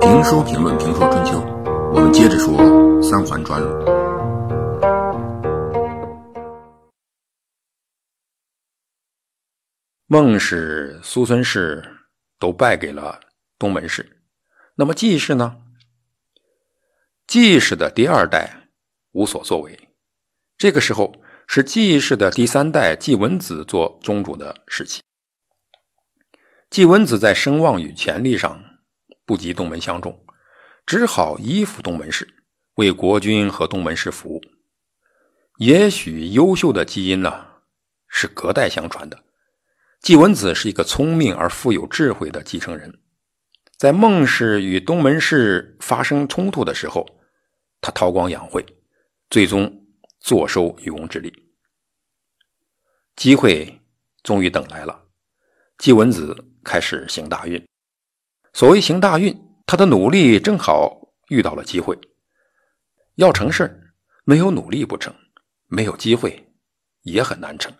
[0.00, 1.40] 评书评论评说春秋，
[1.92, 2.56] 我们接着说
[3.02, 3.62] 三环专。
[10.06, 11.82] 孟氏、苏孙氏
[12.38, 13.18] 都败给了
[13.58, 14.22] 东门氏，
[14.76, 15.56] 那么季氏呢？
[17.26, 18.68] 季氏的第二代
[19.12, 19.88] 无所作为，
[20.56, 21.14] 这个时候
[21.46, 25.02] 是季氏的第三代季文子做宗主的时期。
[26.74, 28.80] 季文子在声望与权力上
[29.24, 30.26] 不及东门相中，
[30.84, 32.42] 只好依附东门氏，
[32.74, 34.42] 为国君和东门氏服务。
[35.58, 37.46] 也许优秀的基因呢，
[38.08, 39.22] 是隔代相传的。
[40.00, 42.98] 季文子是一个聪明而富有智慧的继承人，
[43.76, 47.06] 在孟氏与东门氏发生冲突的时候，
[47.80, 48.66] 他韬光养晦，
[49.30, 49.86] 最终
[50.18, 51.32] 坐收渔翁之利。
[53.14, 53.80] 机会
[54.24, 55.03] 终于等来了，
[55.78, 57.62] 季文子开始行大运。
[58.52, 61.98] 所谓行大运，他的努力正好遇到了机会。
[63.16, 65.14] 要成事没有努力不成，
[65.66, 66.52] 没有机会
[67.02, 67.72] 也很难成。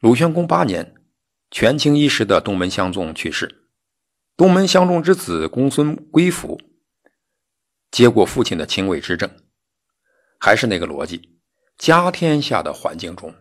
[0.00, 0.94] 鲁宣公八年，
[1.50, 3.68] 权倾一时的东门相仲去世，
[4.36, 6.60] 东门相仲之子公孙归府
[7.90, 9.30] 接过父亲的亲卫之政。
[10.38, 11.40] 还是那个逻辑，
[11.76, 13.34] 家天下的环境中，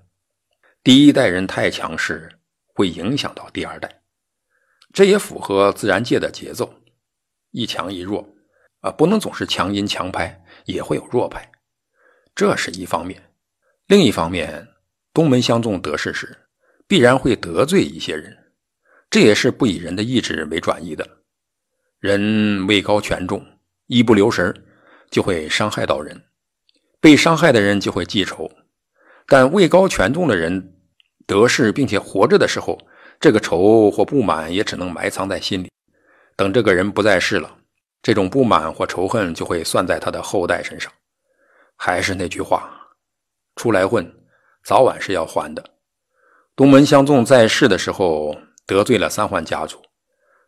[0.84, 2.39] 第一代人太强势，
[2.80, 4.04] 会影响到第二代，
[4.94, 6.74] 这也符合自然界的节奏，
[7.52, 8.26] 一强一弱，
[8.80, 11.52] 啊，不能总是强阴强派，也会有弱派，
[12.34, 13.22] 这是一方面。
[13.88, 14.66] 另一方面，
[15.14, 16.46] 东门相中得势时。
[16.88, 18.36] 必然会得罪一些人，
[19.10, 21.06] 这也是不以人的意志为转移的。
[22.00, 23.46] 人位高权重，
[23.88, 24.66] 一不留神
[25.12, 26.24] 就会伤害到人，
[27.02, 28.50] 被伤害的人就会记仇。
[29.28, 30.79] 但位高权重的人
[31.30, 32.76] 得势并且活着的时候，
[33.20, 35.70] 这个仇或不满也只能埋藏在心里。
[36.36, 37.56] 等这个人不在世了，
[38.02, 40.92] 这种不满或仇恨就会算在他的后代身上。
[41.76, 42.68] 还是那句话，
[43.58, 44.12] 出来混，
[44.64, 45.64] 早晚是要还的。
[46.56, 48.36] 东门相仲在世的时候
[48.66, 49.78] 得罪了三桓家族，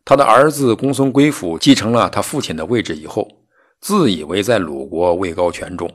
[0.04, 3.28] 他的儿子公孙归府继承了他父亲的位置以后，
[3.80, 5.88] 自以为在鲁国位高权重，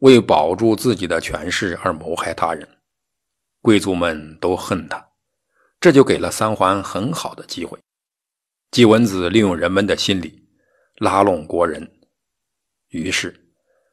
[0.00, 2.68] 为保住自己的权势而谋害他人，
[3.60, 5.08] 贵族们都恨他，
[5.80, 7.78] 这就给了三桓很好的机会。
[8.70, 10.46] 季文子利用人们的心理
[10.96, 11.90] 拉拢国人，
[12.88, 13.34] 于是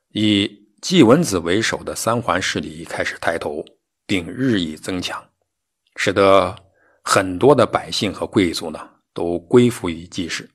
[0.09, 3.63] 以季文子为首的三桓势力开始抬头，
[4.05, 5.23] 并日益增强。
[5.95, 6.53] 使得
[7.03, 10.49] 很多的百姓和贵族呢都归附于季氏，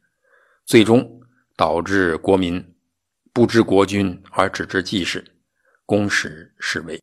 [0.66, 1.20] 最终
[1.56, 2.62] 导致国民
[3.32, 5.25] 不知国君而只知季氏，
[5.87, 7.00] 公使是威。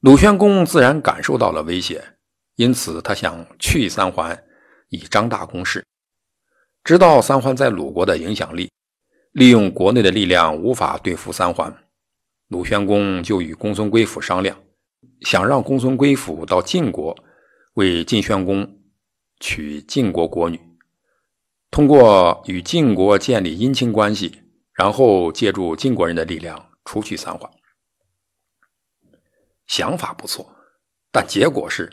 [0.00, 2.00] 鲁宣公自然感受到了威胁，
[2.54, 4.44] 因此他想去三桓，
[4.90, 5.84] 以张大公势。
[6.84, 8.70] 知道三桓在鲁国的影响力，
[9.32, 11.76] 利用国内的力量无法对付三桓，
[12.46, 14.56] 鲁宣公就与公孙归府商量。
[15.22, 17.16] 想让公孙归府到晋国
[17.74, 18.78] 为晋宣公
[19.40, 20.60] 娶晋国国女，
[21.72, 24.42] 通过与晋国建立姻亲关系，
[24.74, 27.50] 然后借助晋国人的力量除去三桓。
[29.68, 30.50] 想法不错，
[31.12, 31.88] 但结果是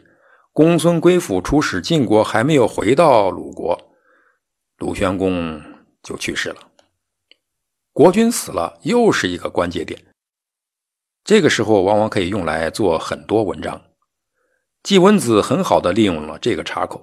[0.51, 3.79] 公孙归府出使晋国还没有回到鲁国，
[4.77, 5.61] 鲁宣公
[6.01, 6.57] 就去世了。
[7.93, 10.03] 国君死了，又是一个关节点。
[11.23, 13.81] 这个时候往往可以用来做很多文章。
[14.83, 17.01] 季文子很好的利用了这个岔口，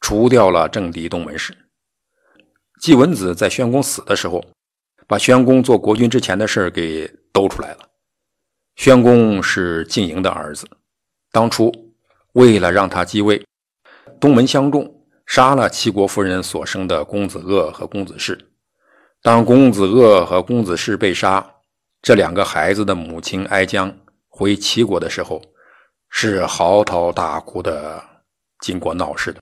[0.00, 1.56] 除掉了政敌东门氏。
[2.80, 4.44] 季文子在宣公死的时候，
[5.06, 7.88] 把宣公做国君之前的事给兜出来了。
[8.76, 10.66] 宣公是晋营的儿子，
[11.32, 11.72] 当初
[12.32, 13.44] 为了让他继位，
[14.20, 18.38] 东门相仲杀了齐国夫人所生的公子鄂和公子氏。
[19.22, 21.44] 当公子鄂和公子氏被杀。
[22.02, 23.92] 这两个孩子的母亲哀姜
[24.28, 25.42] 回齐国的时候，
[26.08, 28.00] 是嚎啕大哭的，
[28.60, 29.40] 经过闹事的。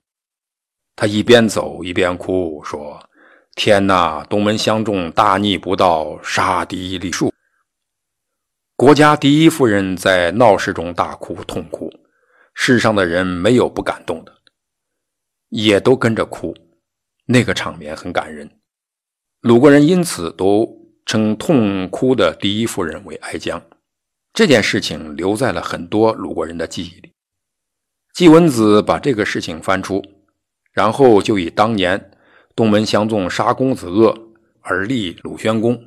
[0.95, 2.99] 他一边走一边哭，说
[3.53, 4.25] ：“天哪！
[4.27, 7.31] 东门相仲大逆不道，杀敌立树。
[8.75, 11.89] 国家第一夫人在闹市中大哭痛哭，
[12.53, 14.33] 世上的人没有不感动的，
[15.49, 16.53] 也都跟着哭。
[17.25, 18.59] 那个场面很感人，
[19.41, 23.61] 鲁国人因此都。”称痛哭的第一夫人为哀姜，
[24.33, 27.13] 这件事情留在了很多鲁国人的记忆里。
[28.15, 30.03] 季文子把这个事情翻出，
[30.71, 32.09] 然后就以当年
[32.55, 34.17] 东门相仲杀公子鄂
[34.61, 35.79] 而立鲁宣公，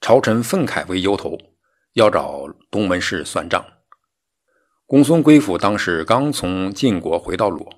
[0.00, 1.36] 朝臣愤慨为由头，
[1.92, 3.64] 要找东门氏算账。
[4.86, 7.68] 公孙归府当时刚从晋国回到鲁，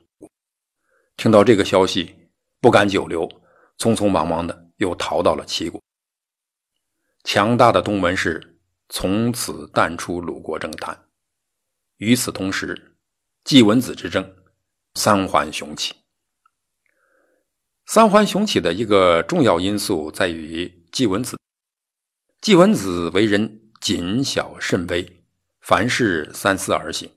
[1.17, 2.31] 听到这个消息，
[2.61, 3.29] 不敢久留，
[3.79, 5.83] 匆匆忙忙的又逃到了齐国。
[7.25, 11.07] 强大的东门氏从此淡出鲁国政坛。
[11.97, 12.97] 与此同时，
[13.45, 14.37] 季文子之争
[14.95, 15.95] 三环雄起。
[17.87, 21.37] 三环雄起的一个重要因素在于季文子。
[22.41, 25.25] 季文子为人谨小慎微，
[25.61, 27.11] 凡事三思而行。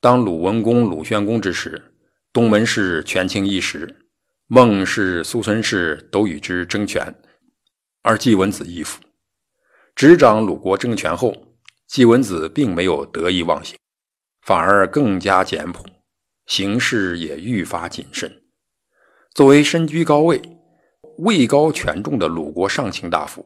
[0.00, 1.94] 当鲁文公、鲁宣公之时，
[2.32, 4.08] 东门氏权倾一时，
[4.46, 7.12] 孟氏、苏孙氏都与之争权，
[8.02, 9.00] 而季文子亦服。
[9.94, 11.34] 执掌鲁国政权后。
[11.88, 13.74] 季文子并没有得意忘形，
[14.42, 15.86] 反而更加简朴，
[16.44, 18.42] 行事也愈发谨慎。
[19.32, 20.38] 作为身居高位、
[21.20, 23.42] 位高权重的鲁国上卿大夫，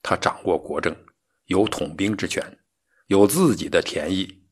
[0.00, 0.94] 他掌握国政，
[1.52, 2.58] 有统兵之权，
[3.06, 4.42] 有自己的田邑。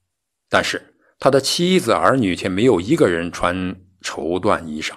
[0.48, 4.92] 但是他的妻子儿女却没有一个人穿绸缎衣裳，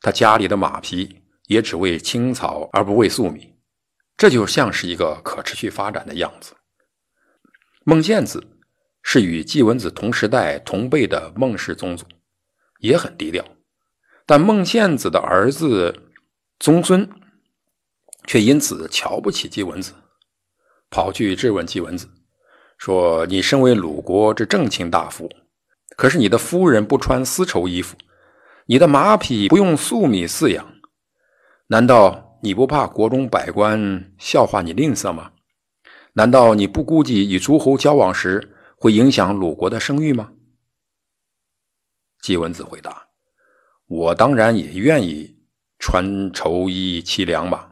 [0.00, 3.54] 他家里的马匹也只为青草而不为粟米，
[4.16, 6.54] 这就像是一个可持续发展的样子。
[7.84, 8.58] 孟献子
[9.02, 12.06] 是与季文子同时代同辈的孟氏宗族，
[12.78, 13.44] 也很低调。
[14.24, 16.10] 但孟献子的儿子
[16.58, 17.08] 宗孙
[18.26, 19.92] 却因此瞧不起季文子，
[20.92, 22.06] 跑去质问季文子，
[22.76, 25.28] 说：“你身为鲁国之正卿大夫，
[25.96, 27.96] 可是你的夫人不穿丝绸衣服，
[28.66, 30.74] 你的马匹不用粟米饲养，
[31.68, 35.32] 难道你不怕国中百官笑话你吝啬吗？”
[36.14, 40.32] 难道你不估计与诸侯交往时会影响鲁国的声誉吗？
[42.20, 43.08] 季文子回答
[43.88, 45.38] ：“我当然也愿意
[45.78, 47.66] 穿绸衣骑良马，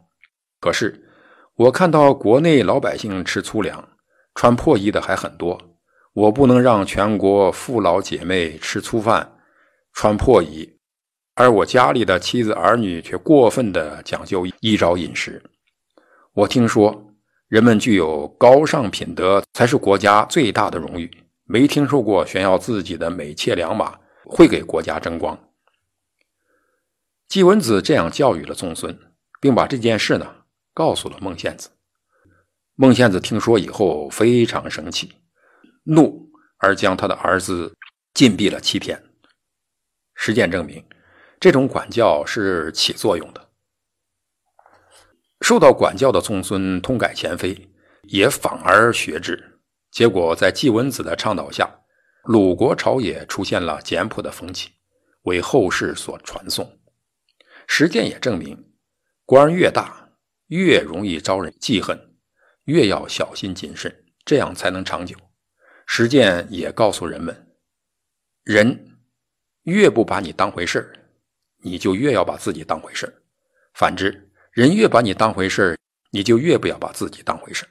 [0.59, 1.10] 可是
[1.61, 3.87] 我看到国内老百姓吃粗粮、
[4.35, 5.61] 穿破衣的还很多，
[6.15, 9.31] 我不能让全国父老姐妹吃粗饭、
[9.93, 10.79] 穿破衣，
[11.35, 15.43] 而我家里的妻子儿女却过分的讲究衣着饮食。
[16.33, 17.07] 我听说。”
[17.51, 21.11] 人们具有高尚品德，才是国家最大的荣誉。
[21.43, 25.37] 没听说过炫耀自己的美妾良马会给国家争光。
[27.27, 28.97] 季文子这样教育了宗孙，
[29.41, 30.25] 并把这件事呢
[30.81, 31.69] 告诉了孟献子。
[32.75, 35.13] 孟献子听说以后非常生气，
[35.85, 37.77] 怒而将他的儿子
[38.15, 38.99] 禁闭了七天。
[40.15, 40.83] 实践证明，
[41.39, 43.51] 这种管教是起作用的。
[45.43, 47.71] 受到管教的宗孙痛改前非，
[48.05, 49.61] 也反而学之。
[49.91, 51.69] 结果在季文子的倡导下，
[52.25, 54.71] 鲁国朝野出现了简朴的风气，
[55.25, 56.81] 为后世所传颂。
[57.67, 58.73] 实践也证明，
[59.27, 60.00] 官越大，
[60.51, 61.97] 越容易招人记恨，
[62.65, 65.17] 越要小心谨慎，这样才能长久。
[65.87, 67.55] 实践也告诉人们，
[68.43, 68.99] 人
[69.63, 70.93] 越不把你当回事
[71.63, 73.23] 你就越要把自己当回事
[73.75, 74.33] 反之。
[74.51, 75.79] 人越把你当回事
[76.11, 77.65] 你就越不要把自己当回事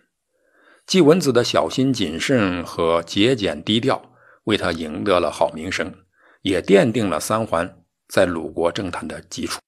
[0.86, 4.14] 季文子的小心谨慎和节俭低调，
[4.46, 5.94] 为他赢得了好名声，
[6.42, 9.60] 也奠定了三桓在鲁国政坛的基础。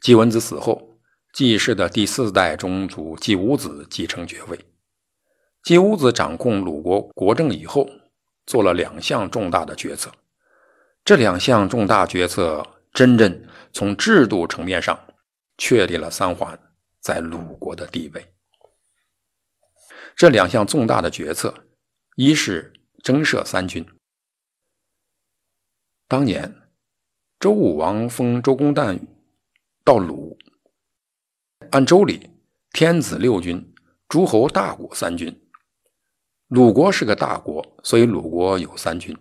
[0.00, 0.89] 季文子死后，
[1.32, 4.58] 季氏的第四代宗族季武子继承爵位。
[5.62, 7.88] 季武子掌控鲁国国政以后，
[8.46, 10.10] 做了两项重大的决策。
[11.04, 14.98] 这两项重大决策，真正从制度层面上。
[15.62, 16.58] 确立了三桓
[17.00, 18.32] 在鲁国的地位。
[20.16, 21.52] 这两项重大的决策，
[22.16, 22.72] 一是
[23.04, 23.86] 增设三军。
[26.08, 26.62] 当年
[27.38, 28.98] 周武王封周公旦
[29.84, 30.38] 到鲁，
[31.70, 32.30] 按周礼，
[32.72, 33.72] 天子六军，
[34.08, 35.40] 诸侯大国三军。
[36.48, 39.16] 鲁国是个大国，所以鲁国有三军。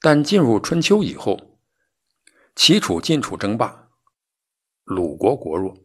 [0.00, 1.58] 但进入春秋以后，
[2.54, 3.88] 齐楚晋楚争霸。
[4.84, 5.76] 鲁国国弱，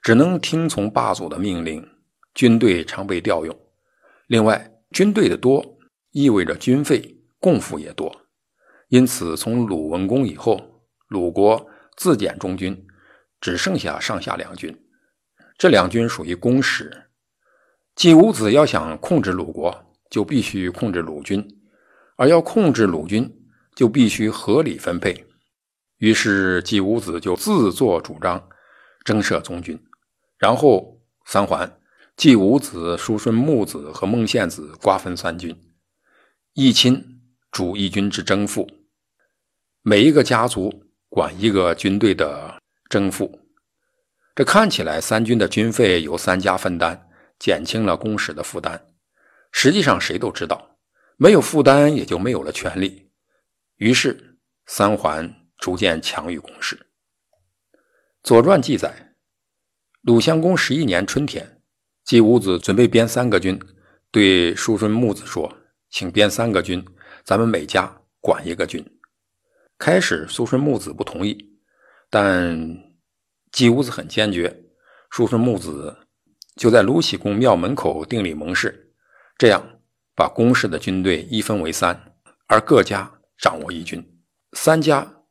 [0.00, 1.86] 只能听从霸主的命令，
[2.34, 3.54] 军队常被调用。
[4.28, 5.78] 另外，军队的多
[6.12, 8.10] 意味着军费供赋也多，
[8.88, 11.68] 因此从鲁文公以后，鲁国
[11.98, 12.86] 自检中军，
[13.38, 14.74] 只剩下上下两军。
[15.62, 17.04] 这两军属于公使。
[17.94, 21.46] 季武子要想控制鲁国，就必须控制鲁军，
[22.16, 23.32] 而要控制鲁军，
[23.76, 25.24] 就必须合理分配。
[25.98, 28.48] 于是季武子就自作主张。
[29.04, 29.80] 征设宗军，
[30.36, 31.78] 然后三桓，
[32.16, 35.56] 季武子、叔孙木子和孟献子瓜分三军，
[36.54, 37.20] 一亲
[37.52, 38.68] 主一军之征赋，
[39.82, 43.41] 每一个家族管一个军队的征赋。
[44.34, 47.08] 这看起来三军的军费由三家分担，
[47.38, 48.86] 减轻了公使的负担。
[49.50, 50.78] 实际上谁都知道，
[51.16, 53.10] 没有负担，也就没有了权利。
[53.76, 56.76] 于是三桓逐渐强于公使。
[58.22, 59.14] 《左传》记载，
[60.00, 61.60] 鲁襄公十一年春天，
[62.04, 63.60] 季武子准备编三个军，
[64.10, 65.54] 对叔孙木子说
[65.90, 66.82] ：“请编三个军，
[67.24, 68.82] 咱们每家管一个军。”
[69.76, 71.58] 开始，叔孙木子不同意，
[72.08, 72.56] 但
[73.52, 74.64] 季武子很坚决，
[75.10, 75.94] 叔孙木子
[76.56, 78.92] 就在鲁僖公庙门口订立盟誓，
[79.38, 79.62] 这样
[80.16, 82.14] 把公氏的军队一分为三，
[82.46, 84.02] 而各家掌握一军，
[84.54, 85.22] 三家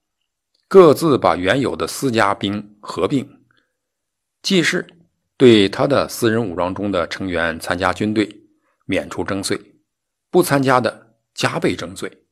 [0.68, 3.28] 各自把原有的私家兵合并。
[4.42, 4.88] 季氏
[5.36, 8.44] 对他的私人武装中的成员参加军队
[8.86, 9.60] 免除征税，
[10.30, 12.26] 不参加的加倍征税。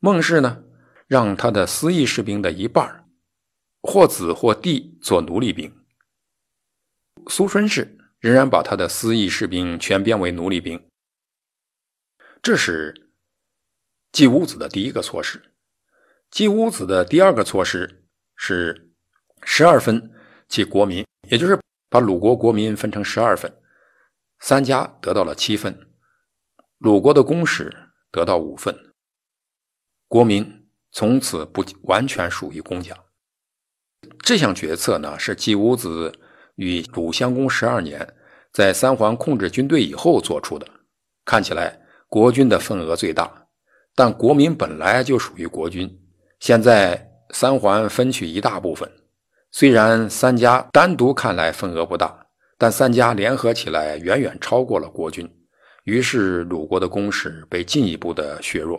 [0.00, 0.62] 孟氏呢？
[1.06, 3.03] 让他的私役士兵的一半
[3.86, 5.84] 或子或弟做奴隶兵。
[7.28, 10.88] 苏孙氏仍然把他的私役士兵全编为奴隶兵。
[12.42, 13.12] 这是
[14.10, 15.52] 季武子的第一个措施。
[16.30, 18.90] 季武子的第二个措施是
[19.42, 20.10] 十二分
[20.48, 21.60] 即国民，也就是
[21.90, 23.54] 把鲁国国民分成十二份，
[24.40, 25.92] 三家得到了七份，
[26.78, 28.94] 鲁国的公使得到五份，
[30.08, 30.62] 国民。
[30.96, 33.03] 从此不完全属于公家。
[34.20, 36.12] 这项决策呢，是季武子
[36.56, 38.06] 与鲁襄公十二年
[38.52, 40.66] 在三桓控制军队以后做出的。
[41.24, 43.46] 看起来国君的份额最大，
[43.94, 45.90] 但国民本来就属于国君。
[46.40, 48.90] 现在三桓分取一大部分，
[49.50, 52.26] 虽然三家单独看来份额不大，
[52.58, 55.28] 但三家联合起来远远超过了国君。
[55.84, 58.78] 于是鲁国的攻势被进一步的削弱。